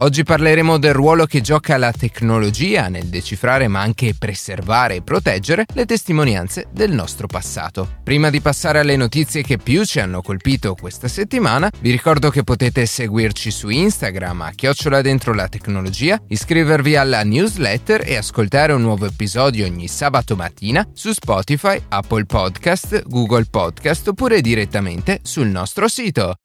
[0.00, 5.66] Oggi parleremo del ruolo che gioca la tecnologia nel decifrare ma anche preservare e proteggere
[5.74, 7.96] le testimonianze del nostro passato.
[8.04, 12.44] Prima di passare alle notizie che più ci hanno colpito questa settimana, vi ricordo che
[12.44, 18.82] potete seguirci su Instagram a chiocciola dentro la tecnologia, iscrivervi alla newsletter e ascoltare un
[18.82, 25.88] nuovo episodio ogni sabato mattina su Spotify, Apple Podcast, Google Podcast oppure direttamente sul nostro
[25.88, 26.36] sito.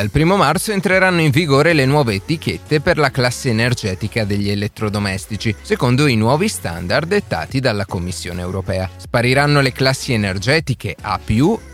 [0.00, 5.54] Dal 1 marzo entreranno in vigore le nuove etichette per la classe energetica degli elettrodomestici,
[5.60, 8.88] secondo i nuovi standard dettati dalla Commissione europea.
[8.96, 11.20] Spariranno le classi energetiche A+,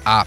[0.02, 0.26] A++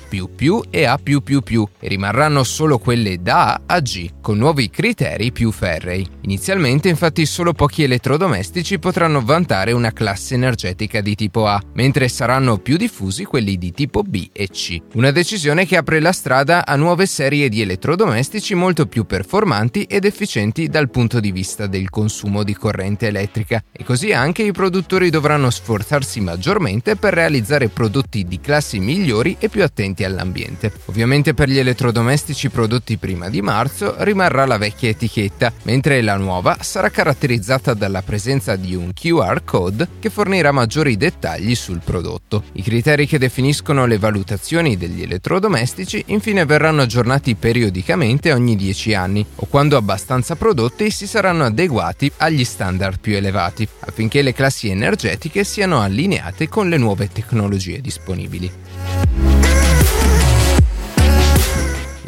[0.69, 6.07] e A+++ e rimarranno solo quelle da A a G, con nuovi criteri più ferrei.
[6.21, 12.59] Inizialmente infatti solo pochi elettrodomestici potranno vantare una classe energetica di tipo A, mentre saranno
[12.59, 14.77] più diffusi quelli di tipo B e C.
[14.93, 19.83] Una decisione che apre la strada a nuove serie di elettrodomestici elettrodomestici molto più performanti
[19.83, 24.51] ed efficienti dal punto di vista del consumo di corrente elettrica e così anche i
[24.51, 30.71] produttori dovranno sforzarsi maggiormente per realizzare prodotti di classi migliori e più attenti all'ambiente.
[30.85, 36.57] Ovviamente per gli elettrodomestici prodotti prima di marzo rimarrà la vecchia etichetta, mentre la nuova
[36.61, 42.43] sarà caratterizzata dalla presenza di un QR code che fornirà maggiori dettagli sul prodotto.
[42.53, 48.94] I criteri che definiscono le valutazioni degli elettrodomestici infine verranno aggiornati periodicamente periodicamente ogni 10
[48.94, 54.69] anni o quando abbastanza prodotti si saranno adeguati agli standard più elevati affinché le classi
[54.69, 59.38] energetiche siano allineate con le nuove tecnologie disponibili.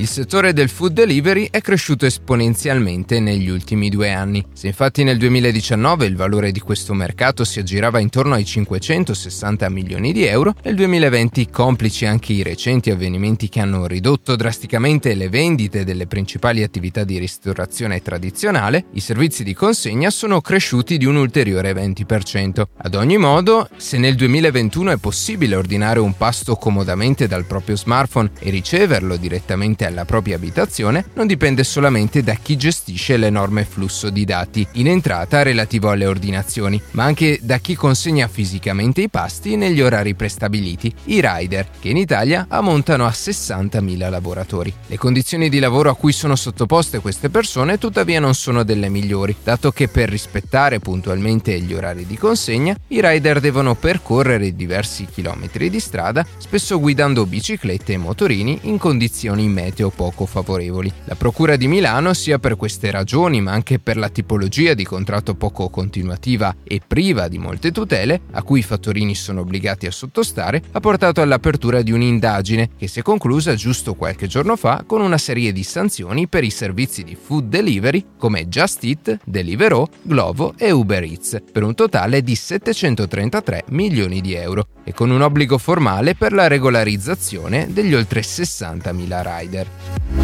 [0.01, 4.43] Il settore del food delivery è cresciuto esponenzialmente negli ultimi due anni.
[4.51, 10.11] Se infatti nel 2019 il valore di questo mercato si aggirava intorno ai 560 milioni
[10.11, 15.83] di euro, nel 2020, complici anche i recenti avvenimenti che hanno ridotto drasticamente le vendite
[15.83, 21.73] delle principali attività di ristorazione tradizionale, i servizi di consegna sono cresciuti di un ulteriore
[21.73, 22.63] 20%.
[22.75, 28.31] Ad ogni modo, se nel 2021 è possibile ordinare un pasto comodamente dal proprio smartphone
[28.39, 34.25] e riceverlo direttamente alla propria abitazione non dipende solamente da chi gestisce l'enorme flusso di
[34.25, 39.81] dati in entrata relativo alle ordinazioni, ma anche da chi consegna fisicamente i pasti negli
[39.81, 44.73] orari prestabiliti, i rider, che in Italia ammontano a 60.000 lavoratori.
[44.87, 49.35] Le condizioni di lavoro a cui sono sottoposte queste persone tuttavia non sono delle migliori,
[49.43, 55.69] dato che per rispettare puntualmente gli orari di consegna, i rider devono percorrere diversi chilometri
[55.69, 60.91] di strada, spesso guidando biciclette e motorini in condizioni meteo meteo poco favorevoli.
[61.05, 65.35] La Procura di Milano, sia per queste ragioni ma anche per la tipologia di contratto
[65.35, 70.61] poco continuativa e priva di molte tutele, a cui i fattorini sono obbligati a sottostare,
[70.71, 75.17] ha portato all'apertura di un'indagine che si è conclusa giusto qualche giorno fa con una
[75.17, 80.71] serie di sanzioni per i servizi di food delivery come Just Eat, Deliveroo, Glovo e
[80.71, 86.15] Uber Eats, per un totale di 733 milioni di euro e con un obbligo formale
[86.15, 89.60] per la regolarizzazione degli oltre 60.000 rider.
[89.61, 90.20] Yeah.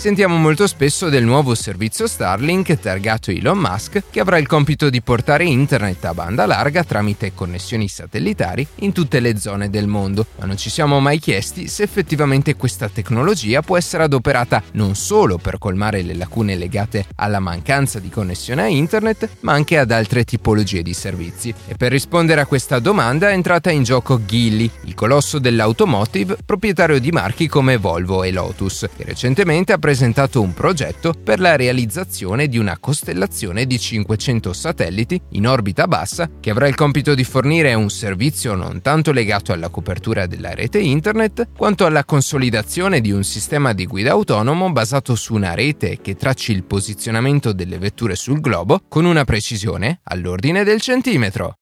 [0.00, 5.02] Sentiamo molto spesso del nuovo servizio Starlink targato Elon Musk che avrà il compito di
[5.02, 10.46] portare internet a banda larga tramite connessioni satellitari in tutte le zone del mondo, ma
[10.46, 15.58] non ci siamo mai chiesti se effettivamente questa tecnologia può essere adoperata non solo per
[15.58, 20.80] colmare le lacune legate alla mancanza di connessione a internet, ma anche ad altre tipologie
[20.80, 21.52] di servizi.
[21.68, 26.98] E per rispondere a questa domanda è entrata in gioco Geely, il colosso dell'automotive proprietario
[26.98, 31.56] di marchi come Volvo e Lotus, che recentemente ha preso presentato un progetto per la
[31.56, 37.24] realizzazione di una costellazione di 500 satelliti in orbita bassa che avrà il compito di
[37.24, 43.10] fornire un servizio non tanto legato alla copertura della rete internet quanto alla consolidazione di
[43.10, 48.14] un sistema di guida autonomo basato su una rete che tracci il posizionamento delle vetture
[48.14, 51.56] sul globo con una precisione all'ordine del centimetro.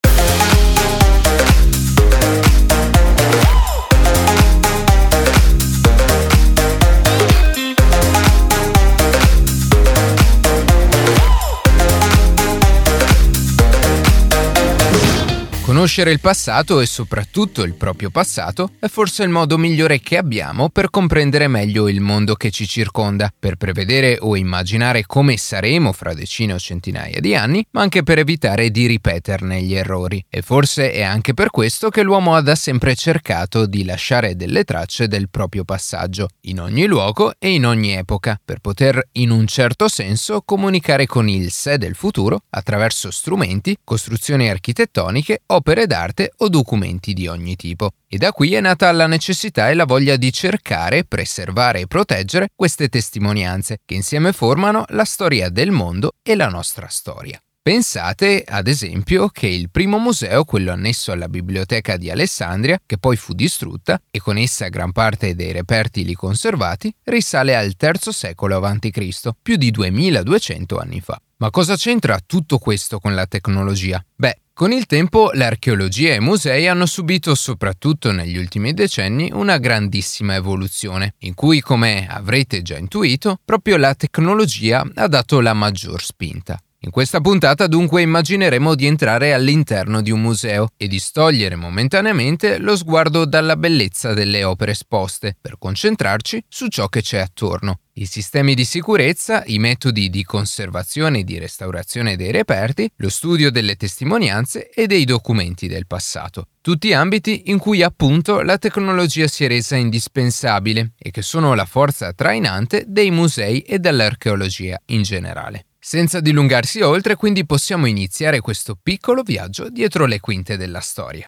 [15.78, 20.70] Conoscere il passato e soprattutto il proprio passato è forse il modo migliore che abbiamo
[20.70, 26.14] per comprendere meglio il mondo che ci circonda, per prevedere o immaginare come saremo fra
[26.14, 30.20] decine o centinaia di anni, ma anche per evitare di ripeterne gli errori.
[30.28, 34.64] E forse è anche per questo che l'uomo ha da sempre cercato di lasciare delle
[34.64, 39.46] tracce del proprio passaggio, in ogni luogo e in ogni epoca, per poter in un
[39.46, 46.32] certo senso comunicare con il sé del futuro attraverso strumenti, costruzioni architettoniche o opere d'arte
[46.38, 47.90] o documenti di ogni tipo.
[48.08, 52.48] E da qui è nata la necessità e la voglia di cercare, preservare e proteggere
[52.54, 57.38] queste testimonianze che insieme formano la storia del mondo e la nostra storia.
[57.60, 63.16] Pensate, ad esempio, che il primo museo, quello annesso alla biblioteca di Alessandria, che poi
[63.16, 68.56] fu distrutta, e con essa gran parte dei reperti lì conservati, risale al III secolo
[68.56, 71.20] a.C., più di 2200 anni fa.
[71.40, 74.02] Ma cosa c'entra tutto questo con la tecnologia?
[74.16, 79.56] Beh, con il tempo l'archeologia e i musei hanno subito, soprattutto negli ultimi decenni, una
[79.58, 86.02] grandissima evoluzione, in cui, come avrete già intuito, proprio la tecnologia ha dato la maggior
[86.02, 86.60] spinta.
[86.82, 92.76] In questa puntata dunque immagineremo di entrare all'interno di un museo e distogliere momentaneamente lo
[92.76, 97.80] sguardo dalla bellezza delle opere esposte per concentrarci su ciò che c'è attorno.
[97.94, 103.50] I sistemi di sicurezza, i metodi di conservazione e di restaurazione dei reperti, lo studio
[103.50, 106.46] delle testimonianze e dei documenti del passato.
[106.60, 111.64] Tutti ambiti in cui appunto la tecnologia si è resa indispensabile e che sono la
[111.64, 115.64] forza trainante dei musei e dell'archeologia in generale.
[115.90, 121.26] Senza dilungarsi oltre, quindi possiamo iniziare questo piccolo viaggio dietro le quinte della storia.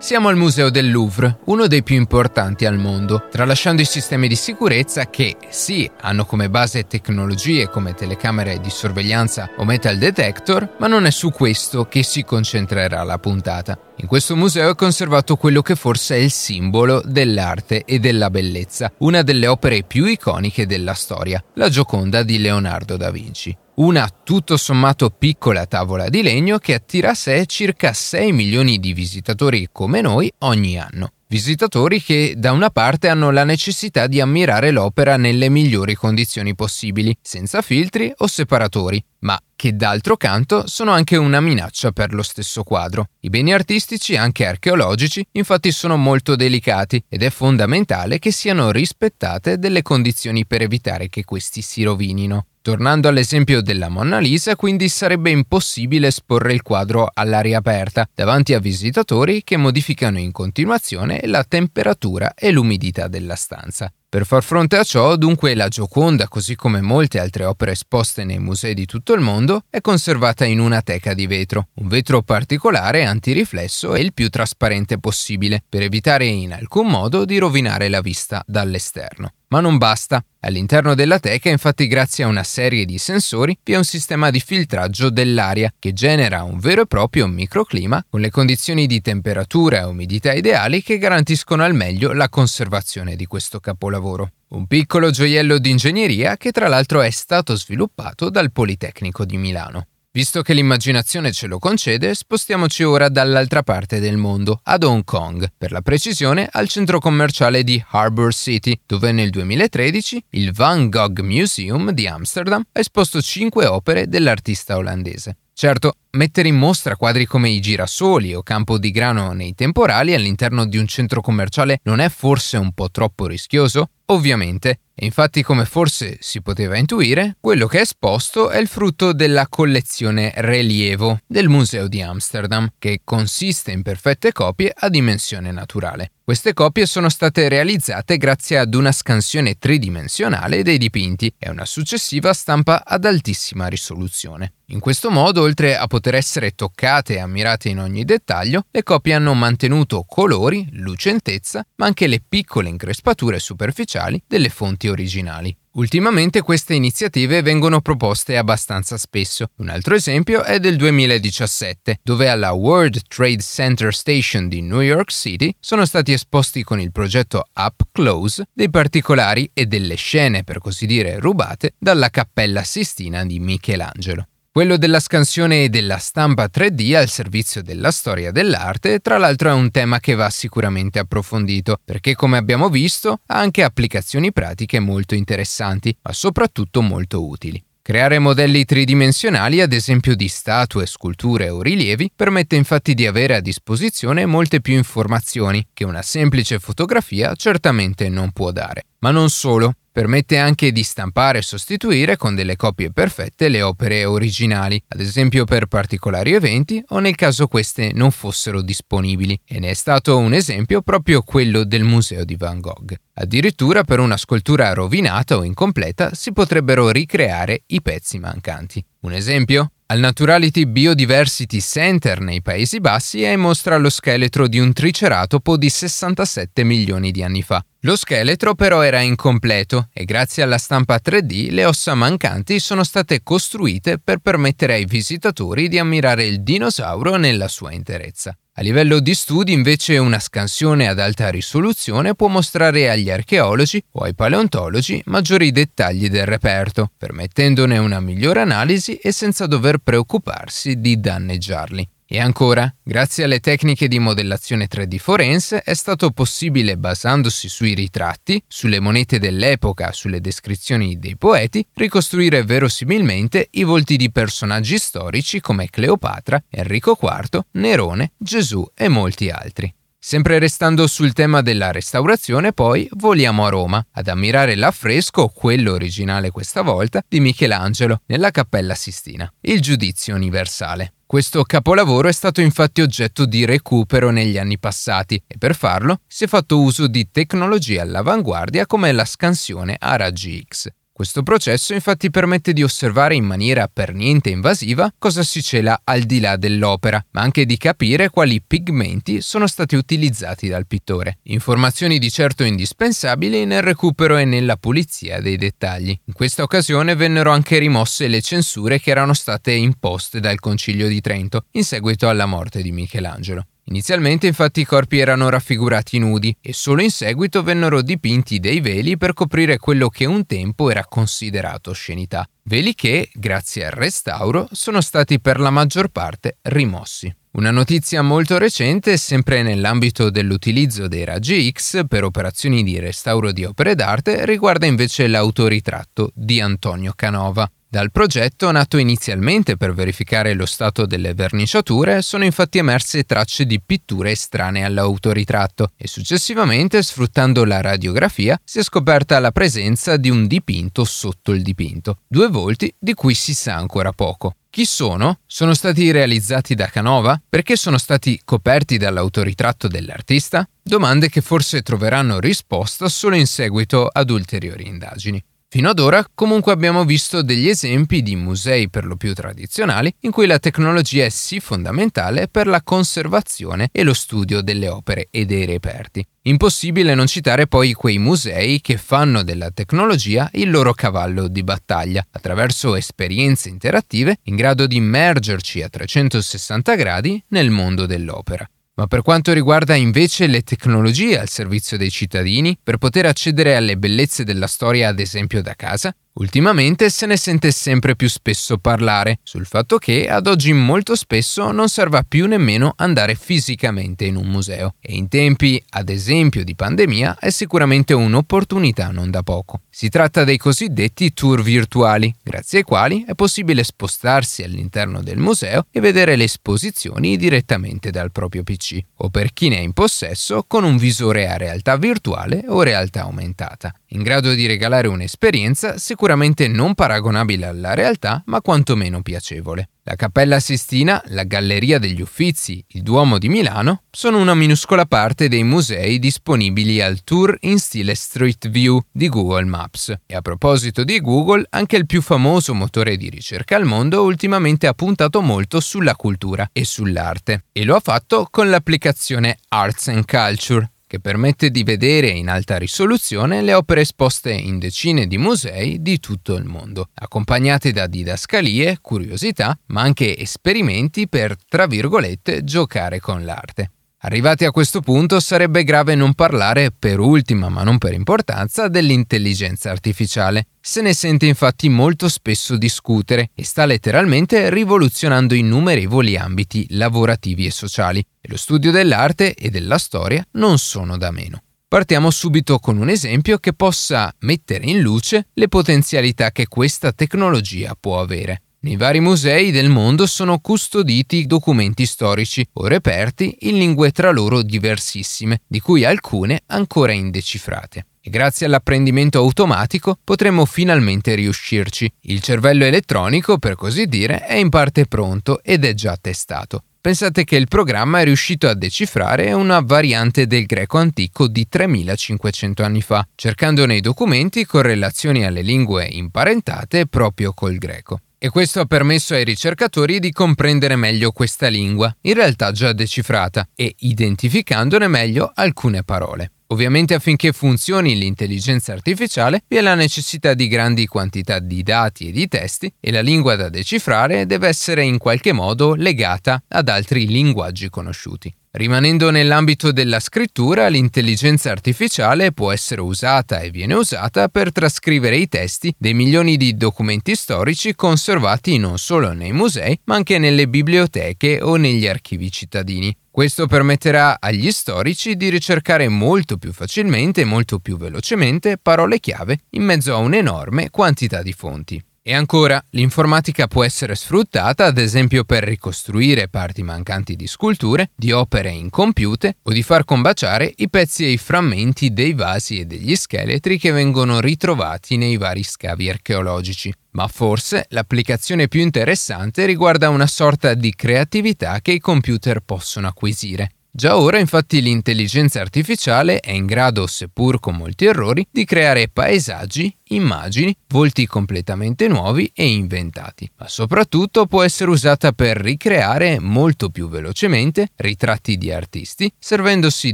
[0.00, 4.34] Siamo al Museo del Louvre, uno dei più importanti al mondo, tralasciando i sistemi di
[4.34, 10.86] sicurezza che, sì, hanno come base tecnologie come telecamere di sorveglianza o metal detector, ma
[10.86, 13.78] non è su questo che si concentrerà la puntata.
[13.96, 18.90] In questo museo è conservato quello che forse è il simbolo dell'arte e della bellezza,
[19.00, 24.58] una delle opere più iconiche della storia, la Gioconda di Leonardo da Vinci una tutto
[24.58, 30.02] sommato piccola tavola di legno che attira a sé circa 6 milioni di visitatori come
[30.02, 31.12] noi ogni anno.
[31.26, 37.16] Visitatori che da una parte hanno la necessità di ammirare l'opera nelle migliori condizioni possibili,
[37.22, 42.64] senza filtri o separatori, ma che d'altro canto sono anche una minaccia per lo stesso
[42.64, 43.06] quadro.
[43.20, 49.58] I beni artistici, anche archeologici, infatti sono molto delicati ed è fondamentale che siano rispettate
[49.58, 52.46] delle condizioni per evitare che questi si rovinino.
[52.62, 58.60] Tornando all'esempio della Monna Lisa, quindi sarebbe impossibile esporre il quadro all'aria aperta, davanti a
[58.60, 63.90] visitatori che modificano in continuazione la temperatura e l'umidità della stanza.
[64.10, 68.40] Per far fronte a ciò, dunque, la Gioconda, così come molte altre opere esposte nei
[68.40, 73.04] musei di tutto il mondo, è conservata in una teca di vetro, un vetro particolare
[73.04, 78.42] antiriflesso e il più trasparente possibile, per evitare in alcun modo di rovinare la vista
[78.44, 79.34] dall'esterno.
[79.50, 80.24] Ma non basta.
[80.42, 84.40] All'interno della teca, infatti, grazie a una serie di sensori, vi è un sistema di
[84.40, 89.84] filtraggio dell'aria che genera un vero e proprio microclima con le condizioni di temperatura e
[89.84, 93.99] umidità ideali che garantiscono al meglio la conservazione di questo capolavoro.
[94.48, 99.86] Un piccolo gioiello di ingegneria che tra l'altro è stato sviluppato dal Politecnico di Milano.
[100.12, 105.52] Visto che l'immaginazione ce lo concede, spostiamoci ora dall'altra parte del mondo, ad Hong Kong,
[105.56, 111.20] per la precisione al centro commerciale di Harbour City, dove nel 2013 il Van Gogh
[111.20, 115.36] Museum di Amsterdam ha esposto cinque opere dell'artista olandese.
[115.52, 120.66] Certo, mettere in mostra quadri come i girasoli o campo di grano nei temporali all'interno
[120.66, 123.90] di un centro commerciale non è forse un po' troppo rischioso?
[124.06, 129.12] Ovviamente, e infatti come forse si poteva intuire, quello che è esposto è il frutto
[129.12, 136.10] della collezione Relievo del Museo di Amsterdam, che consiste in perfette copie a dimensione naturale.
[136.24, 142.32] Queste copie sono state realizzate grazie ad una scansione tridimensionale dei dipinti e una successiva
[142.32, 144.54] stampa ad altissima risoluzione.
[144.66, 149.14] In questo modo, oltre a poter essere toccate e ammirate in ogni dettaglio, le copie
[149.14, 155.56] hanno mantenuto colori, lucentezza, ma anche le piccole increspature superficiali delle fonti originali.
[155.72, 159.50] Ultimamente queste iniziative vengono proposte abbastanza spesso.
[159.58, 165.12] Un altro esempio è del 2017, dove alla World Trade Center Station di New York
[165.12, 170.58] City sono stati esposti con il progetto Up Close dei particolari e delle scene, per
[170.58, 174.26] così dire, rubate dalla Cappella Sistina di Michelangelo.
[174.52, 179.52] Quello della scansione e della stampa 3D al servizio della storia dell'arte, tra l'altro è
[179.52, 185.14] un tema che va sicuramente approfondito, perché come abbiamo visto ha anche applicazioni pratiche molto
[185.14, 187.62] interessanti, ma soprattutto molto utili.
[187.80, 193.40] Creare modelli tridimensionali, ad esempio di statue, sculture o rilievi, permette infatti di avere a
[193.40, 198.86] disposizione molte più informazioni che una semplice fotografia certamente non può dare.
[198.98, 204.04] Ma non solo, Permette anche di stampare e sostituire con delle copie perfette le opere
[204.04, 209.70] originali, ad esempio per particolari eventi o nel caso queste non fossero disponibili, e ne
[209.70, 212.94] è stato un esempio proprio quello del Museo di Van Gogh.
[213.14, 218.84] Addirittura per una scultura rovinata o incompleta si potrebbero ricreare i pezzi mancanti.
[219.00, 219.72] Un esempio?
[219.90, 225.68] Al Naturality Biodiversity Center nei Paesi Bassi è mostra lo scheletro di un triceratopo di
[225.68, 227.60] 67 milioni di anni fa.
[227.80, 233.24] Lo scheletro però era incompleto e grazie alla stampa 3D le ossa mancanti sono state
[233.24, 238.32] costruite per permettere ai visitatori di ammirare il dinosauro nella sua interezza.
[238.60, 244.02] A livello di studi invece una scansione ad alta risoluzione può mostrare agli archeologi o
[244.02, 251.00] ai paleontologi maggiori dettagli del reperto, permettendone una migliore analisi e senza dover preoccuparsi di
[251.00, 251.88] danneggiarli.
[252.12, 258.42] E ancora, grazie alle tecniche di modellazione 3D forense è stato possibile, basandosi sui ritratti,
[258.48, 265.70] sulle monete dell'epoca, sulle descrizioni dei poeti, ricostruire verosimilmente i volti di personaggi storici come
[265.70, 269.72] Cleopatra, Enrico IV, Nerone, Gesù e molti altri.
[269.96, 276.32] Sempre restando sul tema della restaurazione, poi voliamo a Roma ad ammirare l'affresco, quello originale
[276.32, 280.94] questa volta, di Michelangelo nella Cappella Sistina, il Giudizio Universale.
[281.10, 286.22] Questo capolavoro è stato infatti oggetto di recupero negli anni passati e per farlo si
[286.22, 290.68] è fatto uso di tecnologie all'avanguardia come la scansione a raggi X.
[291.00, 296.02] Questo processo infatti permette di osservare in maniera per niente invasiva cosa si cela al
[296.02, 301.16] di là dell'opera, ma anche di capire quali pigmenti sono stati utilizzati dal pittore.
[301.22, 305.98] Informazioni di certo indispensabili nel recupero e nella pulizia dei dettagli.
[306.04, 311.00] In questa occasione vennero anche rimosse le censure che erano state imposte dal Concilio di
[311.00, 313.46] Trento in seguito alla morte di Michelangelo.
[313.70, 318.96] Inizialmente infatti i corpi erano raffigurati nudi e solo in seguito vennero dipinti dei veli
[318.96, 322.28] per coprire quello che un tempo era considerato oscenità.
[322.42, 327.14] Veli che, grazie al restauro, sono stati per la maggior parte rimossi.
[327.32, 333.44] Una notizia molto recente, sempre nell'ambito dell'utilizzo dei raggi X per operazioni di restauro di
[333.44, 337.48] opere d'arte, riguarda invece l'autoritratto di Antonio Canova.
[337.72, 343.60] Dal progetto, nato inizialmente per verificare lo stato delle verniciature, sono infatti emerse tracce di
[343.64, 350.26] pitture estranee all'autoritratto e successivamente, sfruttando la radiografia, si è scoperta la presenza di un
[350.26, 354.34] dipinto sotto il dipinto, due volti di cui si sa ancora poco.
[354.50, 355.20] Chi sono?
[355.26, 357.22] Sono stati realizzati da Canova?
[357.28, 360.44] Perché sono stati coperti dall'autoritratto dell'artista?
[360.60, 365.22] Domande che forse troveranno risposta solo in seguito ad ulteriori indagini.
[365.52, 370.12] Fino ad ora comunque abbiamo visto degli esempi di musei per lo più tradizionali in
[370.12, 375.24] cui la tecnologia è sì fondamentale per la conservazione e lo studio delle opere e
[375.24, 376.06] dei reperti.
[376.22, 382.06] Impossibile non citare poi quei musei che fanno della tecnologia il loro cavallo di battaglia,
[382.08, 388.48] attraverso esperienze interattive in grado di immergerci a 360 gradi nel mondo dell'opera.
[388.80, 393.76] Ma per quanto riguarda invece le tecnologie al servizio dei cittadini, per poter accedere alle
[393.76, 399.20] bellezze della storia ad esempio da casa, Ultimamente se ne sente sempre più spesso parlare
[399.22, 404.26] sul fatto che ad oggi molto spesso non serva più nemmeno andare fisicamente in un
[404.26, 409.62] museo e in tempi, ad esempio, di pandemia è sicuramente un'opportunità non da poco.
[409.70, 415.66] Si tratta dei cosiddetti tour virtuali, grazie ai quali è possibile spostarsi all'interno del museo
[415.70, 420.44] e vedere le esposizioni direttamente dal proprio PC, o per chi ne è in possesso
[420.46, 426.48] con un visore a realtà virtuale o realtà aumentata, in grado di regalare un'esperienza sicuramente
[426.48, 429.70] non paragonabile alla realtà, ma quantomeno piacevole.
[429.82, 435.28] La Cappella Sistina, la Galleria degli Uffizi, il Duomo di Milano sono una minuscola parte
[435.28, 439.92] dei musei disponibili al tour in stile Street View di Google Maps.
[440.06, 444.66] E a proposito di Google, anche il più famoso motore di ricerca al mondo ultimamente
[444.66, 447.46] ha puntato molto sulla cultura e sull'arte.
[447.50, 452.58] E lo ha fatto con l'applicazione Arts and Culture, che permette di vedere in alta
[452.58, 458.78] risoluzione le opere esposte in decine di musei di tutto il mondo, accompagnate da didascalie,
[458.80, 463.70] curiosità, ma anche esperimenti per, tra virgolette, giocare con l'arte.
[464.02, 469.70] Arrivati a questo punto sarebbe grave non parlare, per ultima ma non per importanza, dell'intelligenza
[469.70, 470.46] artificiale.
[470.58, 477.50] Se ne sente infatti molto spesso discutere e sta letteralmente rivoluzionando innumerevoli ambiti lavorativi e
[477.50, 481.42] sociali, e lo studio dell'arte e della storia non sono da meno.
[481.68, 487.76] Partiamo subito con un esempio che possa mettere in luce le potenzialità che questa tecnologia
[487.78, 488.44] può avere.
[488.62, 494.42] Nei vari musei del mondo sono custoditi documenti storici o reperti in lingue tra loro
[494.42, 497.86] diversissime, di cui alcune ancora indecifrate.
[498.02, 501.90] E grazie all'apprendimento automatico potremo finalmente riuscirci.
[502.02, 506.64] Il cervello elettronico, per così dire, è in parte pronto ed è già testato.
[506.82, 512.62] Pensate che il programma è riuscito a decifrare una variante del greco antico di 3500
[512.62, 518.66] anni fa, cercando nei documenti correlazioni alle lingue imparentate proprio col greco e questo ha
[518.66, 525.32] permesso ai ricercatori di comprendere meglio questa lingua, in realtà già decifrata, e identificandone meglio
[525.34, 526.32] alcune parole.
[526.48, 532.12] Ovviamente affinché funzioni l'intelligenza artificiale vi è la necessità di grandi quantità di dati e
[532.12, 537.06] di testi e la lingua da decifrare deve essere in qualche modo legata ad altri
[537.06, 538.34] linguaggi conosciuti.
[538.52, 545.28] Rimanendo nell'ambito della scrittura, l'intelligenza artificiale può essere usata e viene usata per trascrivere i
[545.28, 551.38] testi dei milioni di documenti storici conservati non solo nei musei, ma anche nelle biblioteche
[551.40, 552.92] o negli archivi cittadini.
[553.08, 559.42] Questo permetterà agli storici di ricercare molto più facilmente e molto più velocemente parole chiave
[559.50, 561.80] in mezzo a un'enorme quantità di fonti.
[562.10, 568.10] E ancora, l'informatica può essere sfruttata ad esempio per ricostruire parti mancanti di sculture, di
[568.10, 572.96] opere incompiute o di far combaciare i pezzi e i frammenti dei vasi e degli
[572.96, 576.74] scheletri che vengono ritrovati nei vari scavi archeologici.
[576.94, 583.52] Ma forse l'applicazione più interessante riguarda una sorta di creatività che i computer possono acquisire.
[583.72, 589.72] Già ora infatti l'intelligenza artificiale è in grado, seppur con molti errori, di creare paesaggi,
[589.90, 596.88] immagini, volti completamente nuovi e inventati, ma soprattutto può essere usata per ricreare molto più
[596.88, 599.92] velocemente ritratti di artisti, servendosi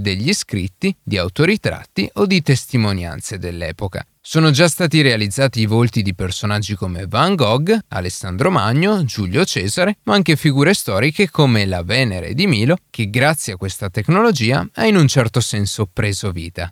[0.00, 4.06] degli scritti, di autoritratti o di testimonianze dell'epoca.
[4.20, 9.98] Sono già stati realizzati i volti di personaggi come Van Gogh, Alessandro Magno, Giulio Cesare,
[10.02, 14.84] ma anche figure storiche come la Venere di Milo, che grazie a questa tecnologia ha
[14.84, 16.68] in un certo senso preso vita.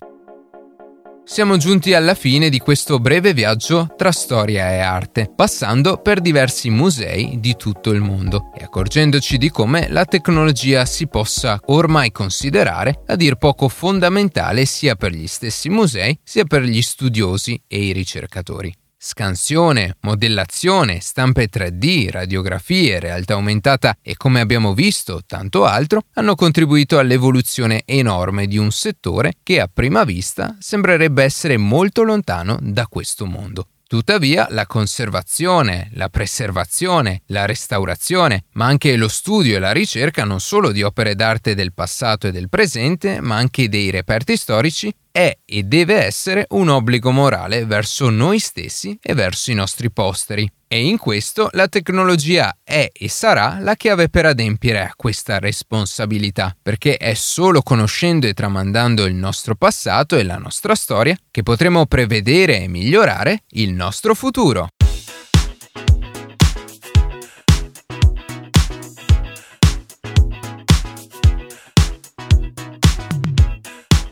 [1.26, 6.68] Siamo giunti alla fine di questo breve viaggio tra storia e arte, passando per diversi
[6.68, 13.00] musei di tutto il mondo e accorgendoci di come la tecnologia si possa ormai considerare
[13.06, 17.92] a dir poco fondamentale sia per gli stessi musei sia per gli studiosi e i
[17.92, 18.72] ricercatori.
[19.06, 26.98] Scansione, modellazione, stampe 3D, radiografie, realtà aumentata e come abbiamo visto tanto altro hanno contribuito
[26.98, 33.26] all'evoluzione enorme di un settore che a prima vista sembrerebbe essere molto lontano da questo
[33.26, 33.66] mondo.
[33.86, 40.40] Tuttavia la conservazione, la preservazione, la restaurazione, ma anche lo studio e la ricerca non
[40.40, 45.36] solo di opere d'arte del passato e del presente, ma anche dei reperti storici, è
[45.44, 50.50] e deve essere un obbligo morale verso noi stessi e verso i nostri posteri.
[50.74, 56.56] E in questo la tecnologia è e sarà la chiave per adempiere a questa responsabilità,
[56.60, 61.86] perché è solo conoscendo e tramandando il nostro passato e la nostra storia che potremo
[61.86, 64.66] prevedere e migliorare il nostro futuro.